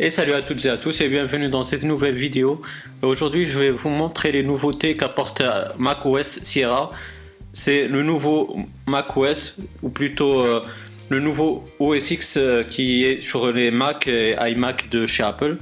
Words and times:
Et 0.00 0.10
salut 0.10 0.32
à 0.32 0.40
toutes 0.40 0.64
et 0.64 0.70
à 0.70 0.78
tous 0.78 1.02
et 1.02 1.08
bienvenue 1.08 1.50
dans 1.50 1.62
cette 1.62 1.82
nouvelle 1.82 2.14
vidéo. 2.14 2.62
Aujourd'hui 3.02 3.46
je 3.46 3.58
vais 3.58 3.70
vous 3.70 3.90
montrer 3.90 4.32
les 4.32 4.42
nouveautés 4.42 4.96
qu'apporte 4.96 5.42
macOS 5.78 6.40
Sierra. 6.42 6.92
C'est 7.52 7.88
le 7.88 8.02
nouveau 8.02 8.56
macOS 8.86 9.58
ou 9.82 9.90
plutôt 9.90 10.40
euh, 10.40 10.64
le 11.10 11.20
nouveau 11.20 11.68
OS 11.78 12.10
X 12.10 12.36
euh, 12.38 12.64
qui 12.64 13.04
est 13.04 13.20
sur 13.20 13.52
les 13.52 13.70
Mac 13.70 14.08
et 14.08 14.34
iMac 14.40 14.88
de 14.88 15.04
chez 15.04 15.24
Apple 15.24 15.58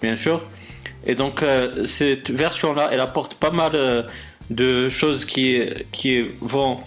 bien 0.00 0.14
sûr. 0.14 0.42
Et 1.04 1.16
donc 1.16 1.42
euh, 1.42 1.84
cette 1.84 2.30
version 2.30 2.74
là 2.74 2.88
elle 2.92 3.00
apporte 3.00 3.34
pas 3.34 3.50
mal 3.50 4.06
de 4.48 4.88
choses 4.88 5.24
qui, 5.24 5.60
qui 5.90 6.24
vont 6.40 6.78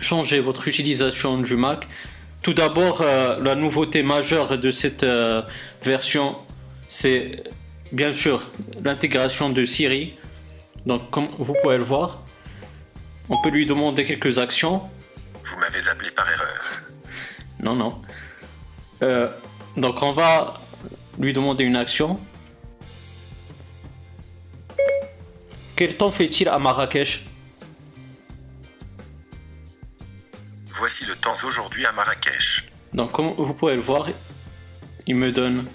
changer 0.00 0.40
votre 0.40 0.66
utilisation 0.66 1.36
du 1.38 1.56
Mac. 1.56 1.86
Tout 2.42 2.54
d'abord, 2.54 3.02
euh, 3.02 3.38
la 3.40 3.54
nouveauté 3.54 4.02
majeure 4.02 4.56
de 4.58 4.70
cette 4.70 5.02
euh, 5.02 5.42
version, 5.82 6.36
c'est 6.88 7.44
bien 7.92 8.14
sûr 8.14 8.50
l'intégration 8.82 9.50
de 9.50 9.66
Siri. 9.66 10.14
Donc, 10.86 11.10
comme 11.10 11.26
vous 11.38 11.54
pouvez 11.62 11.76
le 11.76 11.84
voir, 11.84 12.22
on 13.28 13.40
peut 13.42 13.50
lui 13.50 13.66
demander 13.66 14.06
quelques 14.06 14.38
actions. 14.38 14.82
Vous 15.44 15.58
m'avez 15.58 15.86
appelé 15.88 16.10
par 16.12 16.30
erreur. 16.30 16.62
Non, 17.62 17.74
non. 17.74 18.00
Euh, 19.02 19.28
donc, 19.76 20.02
on 20.02 20.12
va 20.12 20.60
lui 21.18 21.34
demander 21.34 21.64
une 21.64 21.76
action. 21.76 22.18
Quel 25.76 25.94
temps 25.94 26.10
fait-il 26.10 26.48
à 26.48 26.58
Marrakech? 26.58 27.26
Voici 30.72 31.04
le 31.04 31.14
temps 31.14 31.34
aujourd'hui 31.44 31.84
à 31.84 31.92
Marrakech. 31.92 32.70
Donc 32.94 33.12
comme 33.12 33.34
vous 33.36 33.54
pouvez 33.54 33.74
le 33.74 33.82
voir, 33.82 34.08
il 35.06 35.16
me 35.16 35.32
donne 35.32 35.66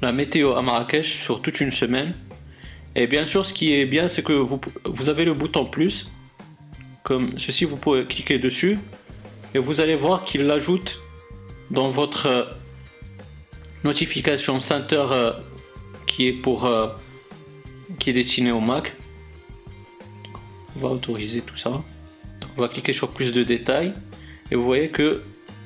la 0.00 0.12
météo 0.12 0.54
à 0.54 0.62
Marrakech 0.62 1.22
sur 1.22 1.42
toute 1.42 1.60
une 1.60 1.72
semaine. 1.72 2.14
Et 2.94 3.06
bien 3.06 3.26
sûr, 3.26 3.44
ce 3.44 3.52
qui 3.52 3.74
est 3.74 3.86
bien, 3.86 4.08
c'est 4.08 4.22
que 4.22 4.32
vous, 4.32 5.08
avez 5.08 5.24
le 5.24 5.34
bouton 5.34 5.66
plus. 5.66 6.12
Comme 7.02 7.38
ceci, 7.38 7.64
vous 7.64 7.76
pouvez 7.76 8.06
cliquer 8.06 8.38
dessus. 8.38 8.78
Et 9.54 9.58
vous 9.58 9.80
allez 9.80 9.96
voir 9.96 10.24
qu'il 10.24 10.44
l'ajoute 10.44 11.00
dans 11.70 11.90
votre 11.90 12.26
euh, 12.26 12.44
notification 13.84 14.60
center 14.60 15.06
euh, 15.10 15.32
qui 16.06 16.28
est 16.28 16.32
pour 16.32 16.66
euh, 16.66 16.88
qui 17.98 18.10
est 18.10 18.12
destiné 18.12 18.52
au 18.52 18.60
Mac. 18.60 18.94
On 20.76 20.80
va 20.80 20.88
autoriser 20.88 21.42
tout 21.42 21.56
ça 21.56 21.82
on 22.56 22.60
va 22.60 22.68
cliquer 22.68 22.92
sur 22.92 23.10
plus 23.10 23.32
de 23.32 23.42
détails 23.42 23.92
et 24.50 24.56
vous 24.56 24.64
voyez 24.64 24.88
que 24.88 25.22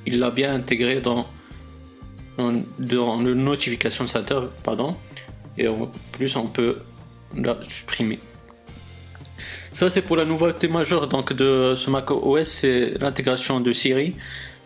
il 0.06 0.18
l'a 0.18 0.30
bien 0.30 0.54
intégré 0.54 1.00
dans, 1.00 1.26
dans, 2.36 3.20
le 3.20 3.34
notification 3.34 4.06
center 4.06 4.40
pardon 4.62 4.96
et 5.56 5.66
en 5.68 5.90
plus 6.12 6.36
on 6.36 6.46
peut 6.46 6.78
la 7.34 7.58
supprimer. 7.68 8.18
Ça 9.72 9.90
c'est 9.90 10.02
pour 10.02 10.16
la 10.16 10.24
nouveauté 10.24 10.68
majeure 10.68 11.08
donc 11.08 11.32
de 11.32 11.74
ce 11.76 11.90
Mac 11.90 12.10
OS 12.10 12.44
c'est 12.44 12.98
l'intégration 13.00 13.60
de 13.60 13.72
Siri. 13.72 14.14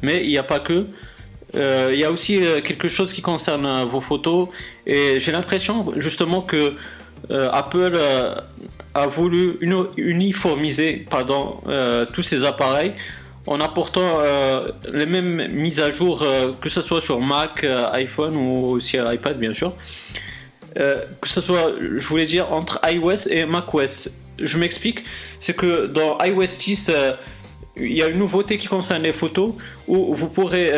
Mais 0.03 0.25
il 0.25 0.29
n'y 0.29 0.39
a 0.39 0.43
pas 0.43 0.61
que. 0.61 0.87
Euh, 1.55 1.91
il 1.93 1.99
y 1.99 2.05
a 2.05 2.13
aussi 2.13 2.45
euh, 2.45 2.61
quelque 2.61 2.89
chose 2.89 3.13
qui 3.13 3.23
concerne 3.23 3.67
euh, 3.67 3.85
vos 3.85 4.01
photos. 4.01 4.49
Et 4.87 5.19
j'ai 5.19 5.33
l'impression 5.33 5.93
justement 5.97 6.43
que 6.43 6.75
Apple 7.31 7.99
voulu 9.07 9.59
uniformiser 9.97 11.07
pardon, 11.09 11.61
euh, 11.67 12.07
tous 12.13 12.23
ces 12.23 12.45
appareils 12.45 12.95
en 13.47 13.61
apportant 13.61 14.21
euh, 14.21 14.71
les 14.93 15.07
mêmes 15.07 15.49
mises 15.49 15.81
à 15.81 15.91
jour, 15.91 16.23
euh, 16.23 16.53
que 16.61 16.69
ce 16.69 16.83
soit 16.83 17.01
sur 17.01 17.21
Mac, 17.21 17.65
iPhone 17.93 18.37
ou 18.37 18.67
aussi 18.67 18.99
iPad 18.99 19.39
bien 19.39 19.55
sûr. 19.55 19.75
que 20.75 21.29
ce 21.29 21.41
soit, 21.41 21.73
je 21.81 22.07
voulais 22.07 22.27
dire, 22.27 22.53
entre 22.53 22.79
iOS 22.85 23.29
et 23.31 23.47
macOS. 23.47 24.11
Je 24.39 24.59
m'explique, 24.59 25.03
c'est 25.41 25.57
que 25.57 25.87
dans 25.87 26.19
iOS 26.23 26.59
10, 26.59 26.93
il 27.77 27.93
y 27.93 28.03
a 28.03 28.07
une 28.09 28.19
nouveauté 28.19 28.59
qui 28.59 28.69
concerne 28.69 29.03
les 29.03 29.13
photos 29.13 29.55
où 29.89 30.15
vous 30.15 30.29
pourrez 30.29 30.71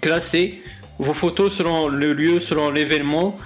classer 0.00 0.62
vos 0.98 1.14
photos 1.14 1.52
selon 1.52 1.88
le 1.88 2.12
lieu, 2.12 2.40
selon 2.40 2.70
l'événement. 2.70 3.38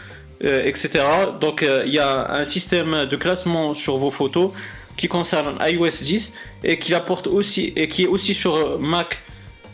Euh, 0.45 0.65
etc. 0.67 1.05
Donc 1.41 1.65
euh, 1.65 1.83
il 1.85 1.93
y 1.93 1.99
a 1.99 2.31
un 2.33 2.45
système 2.45 3.07
de 3.07 3.17
classement 3.17 3.75
sur 3.75 3.99
vos 3.99 4.13
photos 4.13 4.53
qui 4.97 5.09
concerne 5.09 5.59
iOS 5.67 6.05
10 6.05 6.35
et 6.63 6.79
qui 6.79 6.95
apporte 6.95 7.27
aussi 7.27 7.73
et 7.75 7.89
qui 7.89 8.05
est 8.05 8.07
aussi 8.07 8.35
sur 8.35 8.79
Mac 8.79 9.19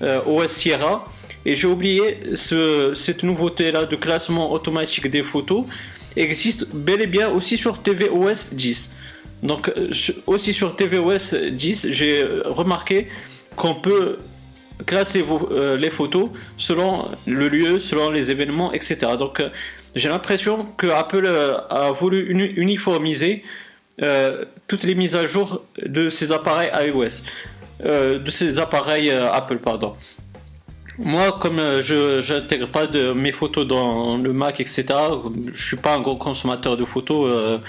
euh, 0.00 0.20
OS 0.24 0.50
Sierra. 0.50 1.06
Et 1.44 1.54
j'ai 1.54 1.66
oublié 1.66 2.20
ce, 2.34 2.94
cette 2.94 3.24
nouveauté 3.24 3.72
là 3.72 3.84
de 3.84 3.94
classement 3.94 4.52
automatique 4.52 5.10
des 5.10 5.22
photos 5.22 5.66
existe 6.16 6.66
bel 6.72 7.02
et 7.02 7.06
bien 7.06 7.28
aussi 7.28 7.58
sur 7.58 7.82
tvOS 7.82 8.54
10. 8.54 8.94
Donc 9.42 9.70
aussi 10.26 10.54
sur 10.54 10.76
tvOS 10.76 11.50
10, 11.52 11.88
j'ai 11.90 12.26
remarqué 12.46 13.08
qu'on 13.54 13.74
peut 13.74 14.16
classer 14.86 15.22
les 15.78 15.90
photos 15.90 16.30
selon 16.56 17.10
le 17.26 17.48
lieu, 17.48 17.78
selon 17.78 18.08
les 18.08 18.30
événements, 18.30 18.72
etc. 18.72 18.96
Donc 19.18 19.42
j'ai 19.94 20.08
l'impression 20.08 20.66
que 20.76 20.88
Apple 20.88 21.24
euh, 21.24 21.56
a 21.70 21.92
voulu 21.92 22.28
uniformiser 22.56 23.44
euh, 24.02 24.44
toutes 24.66 24.82
les 24.82 24.94
mises 24.94 25.14
à 25.14 25.26
jour 25.26 25.64
de 25.84 26.08
ses 26.08 26.32
appareils 26.32 26.70
iOS, 26.88 27.22
euh, 27.84 28.18
de 28.18 28.30
ses 28.30 28.58
appareils 28.58 29.10
Apple, 29.10 29.58
pardon. 29.58 29.94
Moi, 30.98 31.38
comme 31.40 31.60
je 31.82 32.32
n'intègre 32.32 32.68
pas 32.68 32.86
de 32.86 33.12
mes 33.12 33.32
photos 33.32 33.66
dans 33.66 34.16
le 34.16 34.32
Mac, 34.32 34.60
etc., 34.60 34.86
je 35.52 35.66
suis 35.66 35.76
pas 35.76 35.94
un 35.94 36.00
gros 36.00 36.16
consommateur 36.16 36.76
de 36.76 36.84
photos. 36.84 37.60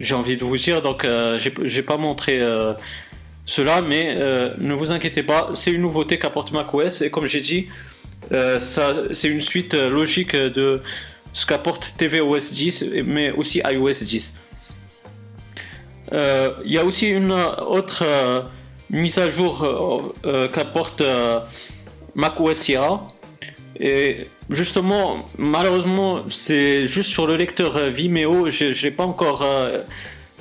j'ai 0.00 0.14
envie 0.14 0.38
de 0.38 0.44
vous 0.44 0.56
dire, 0.56 0.80
donc 0.80 1.06
j'ai 1.38 1.82
pas 1.82 1.98
montré 1.98 2.40
cela, 3.44 3.82
mais 3.82 4.14
ne 4.58 4.72
vous 4.72 4.92
inquiétez 4.92 5.22
pas, 5.22 5.50
c'est 5.52 5.72
une 5.72 5.82
nouveauté 5.82 6.18
qu'apporte 6.18 6.52
macOS 6.52 7.02
et 7.02 7.10
comme 7.10 7.26
j'ai 7.26 7.42
dit, 7.42 7.68
ça 8.30 8.94
c'est 9.12 9.28
une 9.28 9.42
suite 9.42 9.74
logique 9.74 10.34
de 10.34 10.80
ce 11.32 11.46
qu'apporte 11.46 11.94
tvOS 11.98 12.52
10, 12.52 12.84
mais 13.04 13.30
aussi 13.32 13.60
iOS 13.64 14.04
10. 14.04 14.38
Euh, 16.12 16.52
il 16.64 16.72
y 16.72 16.78
a 16.78 16.84
aussi 16.84 17.08
une 17.08 17.32
autre 17.32 18.02
euh, 18.04 18.40
mise 18.90 19.18
à 19.18 19.30
jour 19.30 20.14
euh, 20.24 20.48
qu'apporte 20.48 21.02
macOS 22.14 22.56
Sierra. 22.56 23.08
Et 23.78 24.26
justement, 24.50 25.28
malheureusement, 25.36 26.24
c'est 26.28 26.86
juste 26.86 27.10
sur 27.10 27.26
le 27.26 27.36
lecteur 27.36 27.90
Vimeo. 27.90 28.50
Je 28.50 28.66
ne 28.66 28.82
l'ai 28.82 28.90
pas 28.90 29.04
encore 29.04 29.46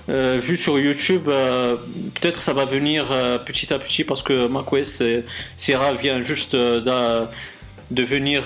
vu 0.08 0.58
sur 0.58 0.80
YouTube. 0.80 1.26
Peut-être 1.26 2.42
ça 2.42 2.54
va 2.54 2.66
venir 2.66 3.08
petit 3.46 3.72
à 3.74 3.78
petit 3.78 4.04
parce 4.04 4.24
que 4.24 4.48
macOS 4.48 5.04
Sierra 5.56 5.94
vient 5.94 6.24
juste 6.24 6.56
de 6.56 7.28
venir 7.92 8.46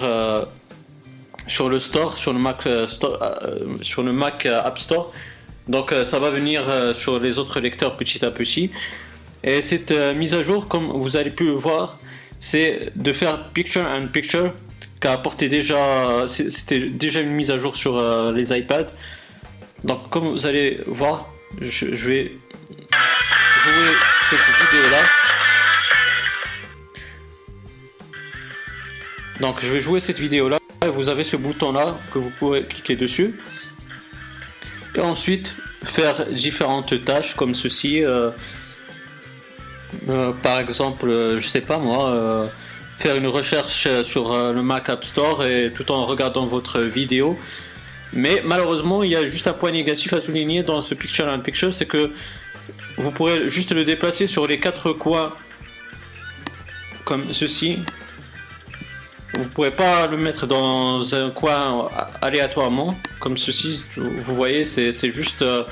sur 1.51 1.67
le 1.69 1.79
store, 1.79 2.17
sur 2.17 2.31
le 2.33 2.39
Mac, 2.39 2.65
euh, 2.65 2.87
euh, 3.03 3.75
sur 3.81 4.03
le 4.03 4.13
Mac 4.13 4.45
euh, 4.45 4.63
App 4.63 4.79
Store. 4.79 5.11
Donc 5.67 5.93
ça 6.05 6.19
va 6.19 6.31
venir 6.31 6.63
sur 6.95 7.19
les 7.19 7.37
autres 7.37 7.59
lecteurs 7.59 7.95
petit 7.95 8.25
à 8.25 8.31
petit. 8.31 8.71
Et 9.43 9.61
cette 9.61 9.91
mise 9.91 10.33
à 10.33 10.43
jour, 10.43 10.67
comme 10.67 10.87
vous 10.87 11.15
allez 11.17 11.29
pu 11.29 11.45
le 11.45 11.53
voir, 11.53 11.99
c'est 12.39 12.91
de 12.95 13.13
faire 13.13 13.49
picture 13.49 13.85
and 13.85 14.07
picture 14.07 14.53
qu'a 14.99 15.13
apporté 15.13 15.49
déjà, 15.49 16.25
c'était 16.27 16.89
déjà 16.89 17.21
une 17.21 17.31
mise 17.31 17.51
à 17.51 17.59
jour 17.59 17.75
sur 17.75 18.01
les 18.33 18.57
iPads. 18.57 18.91
Donc 19.83 20.09
comme 20.09 20.31
vous 20.31 20.47
allez 20.47 20.79
voir, 20.87 21.29
je, 21.61 21.85
vais 21.85 22.31
jouer 23.63 23.93
cette 24.29 24.39
vidéo 24.61 24.89
là. 24.91 25.03
Donc 29.39 29.55
je 29.61 29.67
vais 29.67 29.79
jouer 29.79 29.99
cette 29.99 30.19
vidéo 30.19 30.49
là 30.49 30.60
vous 30.89 31.09
avez 31.09 31.23
ce 31.23 31.35
bouton 31.35 31.71
là 31.71 31.95
que 32.11 32.17
vous 32.17 32.31
pouvez 32.31 32.63
cliquer 32.63 32.95
dessus. 32.95 33.35
Et 34.95 34.99
ensuite 34.99 35.53
faire 35.85 36.25
différentes 36.25 37.05
tâches 37.05 37.35
comme 37.35 37.53
ceci 37.53 38.03
euh, 38.03 38.31
euh, 40.09 40.31
par 40.43 40.59
exemple 40.59 41.07
euh, 41.07 41.39
je 41.39 41.47
sais 41.47 41.61
pas 41.61 41.77
moi 41.77 42.49
faire 42.99 43.15
une 43.15 43.27
recherche 43.27 43.87
sur 44.03 44.35
le 44.35 44.61
Mac 44.61 44.89
App 44.89 45.03
Store 45.03 45.45
et 45.45 45.71
tout 45.75 45.91
en 45.91 46.05
regardant 46.05 46.45
votre 46.45 46.79
vidéo. 46.81 47.37
Mais 48.13 48.41
malheureusement 48.43 49.03
il 49.03 49.11
y 49.11 49.15
a 49.15 49.27
juste 49.27 49.47
un 49.47 49.53
point 49.53 49.71
négatif 49.71 50.13
à 50.13 50.21
souligner 50.21 50.63
dans 50.63 50.81
ce 50.81 50.95
picture 50.95 51.27
in 51.27 51.39
picture 51.39 51.73
c'est 51.73 51.85
que 51.85 52.11
vous 52.97 53.11
pourrez 53.11 53.49
juste 53.49 53.71
le 53.71 53.85
déplacer 53.85 54.27
sur 54.27 54.47
les 54.47 54.59
quatre 54.59 54.93
coins 54.93 55.33
comme 57.05 57.33
ceci 57.33 57.79
vous 59.41 59.49
pourrez 59.49 59.71
pas 59.71 60.07
le 60.07 60.17
mettre 60.17 60.45
dans 60.45 61.15
un 61.15 61.31
coin 61.31 61.89
aléatoirement, 62.21 62.95
comme 63.19 63.37
ceci. 63.37 63.85
Vous 63.95 64.35
voyez, 64.35 64.65
c'est 64.65 65.11
juste 65.11 65.41
euh, 65.41 65.63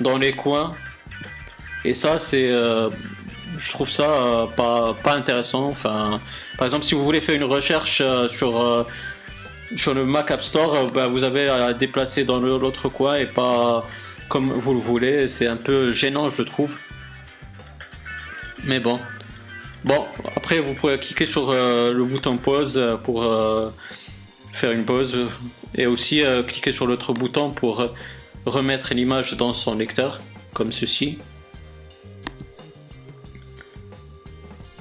dans 0.00 0.16
les 0.16 0.32
coins. 0.32 0.74
Et 1.84 1.94
ça, 1.94 2.18
c'est, 2.18 2.48
euh, 2.50 2.88
je 3.58 3.70
trouve 3.72 3.90
ça 3.90 4.10
euh, 4.10 4.46
pas, 4.46 4.94
pas 5.02 5.14
intéressant. 5.14 5.64
Enfin, 5.64 6.14
par 6.56 6.66
exemple, 6.66 6.84
si 6.84 6.94
vous 6.94 7.04
voulez 7.04 7.20
faire 7.20 7.34
une 7.34 7.44
recherche 7.44 8.02
sur, 8.28 8.86
sur 9.76 9.94
le 9.94 10.04
Mac 10.04 10.30
App 10.30 10.42
Store, 10.42 10.90
bah, 10.90 11.08
vous 11.08 11.24
avez 11.24 11.48
à 11.48 11.74
déplacer 11.74 12.24
dans 12.24 12.38
l'autre 12.38 12.88
coin 12.88 13.16
et 13.16 13.26
pas 13.26 13.86
comme 14.28 14.50
vous 14.50 14.74
le 14.74 14.80
voulez. 14.80 15.28
C'est 15.28 15.46
un 15.46 15.56
peu 15.56 15.92
gênant, 15.92 16.30
je 16.30 16.42
trouve. 16.42 16.76
Mais 18.64 18.80
bon. 18.80 18.98
Bon, 19.84 20.04
après, 20.36 20.60
vous 20.60 20.74
pouvez 20.74 20.98
cliquer 20.98 21.26
sur 21.26 21.52
le 21.52 22.02
bouton 22.04 22.36
pause 22.36 22.80
pour 23.02 23.24
faire 24.52 24.70
une 24.70 24.84
pause 24.84 25.16
et 25.74 25.86
aussi 25.86 26.22
cliquer 26.46 26.72
sur 26.72 26.86
l'autre 26.86 27.12
bouton 27.12 27.50
pour 27.50 27.88
remettre 28.46 28.94
l'image 28.94 29.36
dans 29.36 29.52
son 29.52 29.74
lecteur, 29.74 30.20
comme 30.54 30.72
ceci. 30.72 31.18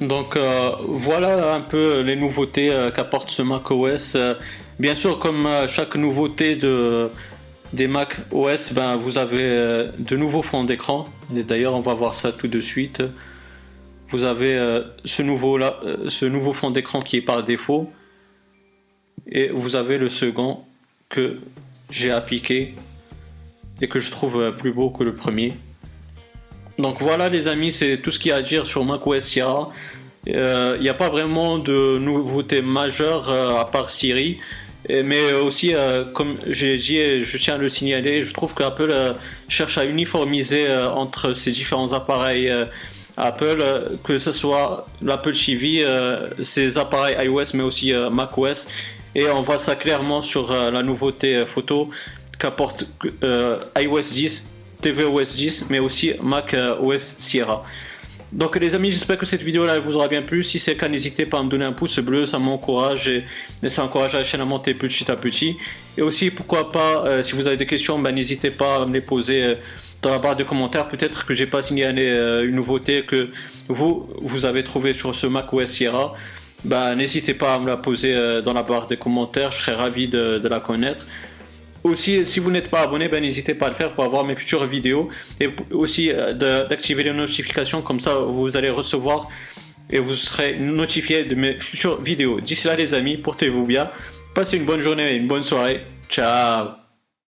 Donc 0.02 0.36
euh, 0.36 0.72
voilà 0.88 1.54
un 1.54 1.62
peu 1.62 2.02
les 2.02 2.16
nouveautés 2.16 2.72
euh, 2.72 2.90
qu'apporte 2.90 3.30
ce 3.30 3.44
Mac 3.44 3.70
OS. 3.70 4.16
Euh, 4.16 4.34
bien 4.80 4.96
sûr, 4.96 5.20
comme 5.20 5.48
chaque 5.68 5.96
nouveauté 5.96 6.56
de, 6.56 7.12
des 7.72 7.88
Mac 7.88 8.18
OS, 8.32 8.74
ben, 8.74 8.96
vous 8.98 9.20
avez 9.20 9.86
de 10.00 10.18
nouveaux 10.18 10.42
fonds 10.42 10.64
d'écran. 10.64 11.08
Et 11.36 11.44
d'ailleurs, 11.44 11.76
on 11.76 11.82
va 11.82 11.94
voir 11.94 12.16
ça 12.16 12.32
tout 12.32 12.48
de 12.48 12.62
suite. 12.62 13.04
Vous 14.12 14.24
avez 14.24 14.82
ce, 15.06 15.22
nouveau 15.22 15.58
là, 15.58 15.80
ce 16.08 16.26
nouveau 16.26 16.54
fond 16.54 16.72
d'écran 16.72 17.00
qui 17.00 17.18
est 17.18 17.22
par 17.22 17.44
défaut. 17.44 17.92
Et 19.30 19.50
vous 19.50 19.76
avez 19.76 19.98
le 19.98 20.10
second 20.10 20.60
que 21.10 21.40
j'ai 21.90 22.12
appliqué 22.12 22.76
et 23.82 23.88
que 23.88 24.00
je 24.00 24.12
trouve 24.12 24.56
plus 24.58 24.72
beau 24.74 24.90
que 24.90 25.04
le 25.04 25.14
premier. 25.14 25.54
Donc 26.78 27.02
voilà 27.02 27.30
les 27.30 27.48
amis, 27.48 27.72
c'est 27.72 27.98
tout 27.98 28.12
ce 28.12 28.20
qu'il 28.20 28.30
y 28.30 28.34
a 28.34 28.38
à 28.38 28.42
dire 28.42 28.66
sur 28.66 28.84
macOS 28.84 29.24
Sierra. 29.24 29.70
Il 30.26 30.36
euh, 30.36 30.78
n'y 30.78 30.90
a 30.90 30.94
pas 30.94 31.10
vraiment 31.10 31.58
de 31.58 31.98
nouveautés 31.98 32.62
majeures 32.62 33.30
euh, 33.30 33.56
à 33.56 33.66
part 33.66 33.90
Siri. 33.90 34.40
mais 34.90 35.34
aussi, 35.34 35.74
euh, 35.74 36.06
comme 36.06 36.38
j'ai 36.48 36.78
dit, 36.78 37.24
je 37.24 37.38
tiens 37.38 37.56
à 37.56 37.58
le 37.58 37.70
signaler, 37.70 38.24
je 38.24 38.34
trouve 38.34 38.54
qu'Apple 38.54 38.94
cherche 39.48 39.78
à 39.78 39.86
uniformiser 39.86 40.68
entre 40.96 41.34
ces 41.34 41.52
différents 41.52 41.94
appareils 41.94 42.52
Apple, 43.18 43.64
que 44.04 44.18
ce 44.18 44.32
soit 44.32 44.88
l'Apple 45.02 45.34
TV, 45.34 45.86
ces 46.42 46.78
appareils 46.78 47.16
iOS, 47.26 47.54
mais 47.54 47.64
aussi 47.64 47.94
macOS. 48.12 48.68
Et 49.14 49.30
on 49.30 49.42
voit 49.42 49.58
ça 49.60 49.76
clairement 49.76 50.22
sur 50.22 50.52
la 50.52 50.84
nouveauté 50.84 51.46
photo 51.46 51.90
qu'apporte 52.40 52.86
iOS 53.78 54.02
10 54.14 54.52
tvOS 54.82 55.36
10, 55.36 55.66
mais 55.70 55.80
aussi 55.80 56.14
Mac 56.22 56.54
euh, 56.54 56.76
OS 56.80 57.16
Sierra. 57.20 57.64
Donc 58.32 58.56
les 58.56 58.74
amis, 58.76 58.92
j'espère 58.92 59.18
que 59.18 59.26
cette 59.26 59.42
vidéo 59.42 59.66
là 59.66 59.80
vous 59.80 59.96
aura 59.98 60.08
bien 60.08 60.22
plu. 60.22 60.42
Si 60.44 60.58
c'est 60.58 60.74
le 60.74 60.80
cas, 60.80 60.88
n'hésitez 60.88 61.26
pas 61.26 61.40
à 61.40 61.44
me 61.44 61.50
donner 61.50 61.66
un 61.66 61.74
pouce 61.74 62.00
bleu, 62.00 62.26
ça 62.26 62.40
m'encourage 62.40 63.10
et, 63.10 63.26
ça 63.68 63.84
encourage 63.84 64.14
la 64.14 64.24
chaîne 64.24 64.40
à 64.40 64.46
monter 64.46 64.74
petit 64.74 65.10
à 65.12 65.18
petit. 65.18 65.58
Et 65.98 66.02
aussi, 66.02 66.32
pourquoi 66.32 66.72
pas, 66.72 67.06
euh, 67.06 67.24
si 67.24 67.34
vous 67.34 67.46
avez 67.46 67.58
des 67.58 67.66
questions, 67.66 68.00
ben, 68.00 68.14
n'hésitez 68.14 68.50
pas 68.50 68.84
à 68.84 68.86
me 68.86 68.94
les 68.94 69.02
poser 69.02 69.44
euh, 69.44 69.56
dans 70.02 70.10
la 70.10 70.20
barre 70.20 70.36
de 70.36 70.44
commentaires. 70.44 70.88
Peut-être 70.88 71.26
que 71.26 71.34
j'ai 71.34 71.48
pas 71.48 71.62
signalé 71.62 72.08
une 72.44 72.56
nouveauté 72.56 73.04
que 73.04 73.30
vous 73.68 74.10
vous 74.22 74.46
avez 74.46 74.64
trouvé 74.64 74.94
sur 74.94 75.14
ce 75.14 75.28
Mac 75.28 75.52
OS 75.54 75.70
Sierra. 75.70 76.14
Ben, 76.64 76.96
n'hésitez 76.96 77.34
pas 77.34 77.56
à 77.56 77.60
me 77.60 77.68
la 77.68 77.78
poser 77.78 78.14
dans 78.44 78.54
la 78.54 78.64
barre 78.64 78.88
des 78.88 78.98
commentaires, 78.98 79.52
je 79.52 79.64
serais 79.64 79.76
ravi 79.76 80.08
de, 80.08 80.38
de 80.38 80.48
la 80.48 80.60
connaître. 80.60 81.08
Aussi, 81.84 82.26
si 82.26 82.40
vous 82.40 82.52
n'êtes 82.52 82.70
pas 82.70 82.82
abonné, 82.82 83.08
ben, 83.08 83.22
n'hésitez 83.22 83.56
pas 83.56 83.68
à 83.68 83.70
le 83.70 83.76
faire 83.76 83.94
pour 83.94 84.04
avoir 84.04 84.24
mes 84.24 84.36
futures 84.36 84.66
vidéos 84.66 85.10
et 85.40 85.50
aussi 85.72 86.12
euh, 86.12 86.34
d'activer 86.34 87.04
les 87.04 87.14
notifications, 87.14 87.82
comme 87.82 88.00
ça 88.00 88.16
vous 88.16 88.56
allez 88.56 88.70
recevoir 88.70 89.28
et 89.90 90.00
vous 90.00 90.16
serez 90.16 90.58
notifié 90.58 91.24
de 91.26 91.36
mes 91.36 91.60
futures 91.60 92.02
vidéos. 92.02 92.40
D'ici 92.40 92.68
là 92.68 92.76
les 92.76 92.94
amis, 92.94 93.18
portez-vous 93.18 93.66
bien, 93.66 93.90
passez 94.36 94.58
une 94.58 94.66
bonne 94.66 94.82
journée 94.82 95.12
et 95.12 95.16
une 95.16 95.28
bonne 95.28 95.44
soirée. 95.44 95.82
Ciao 96.08 96.81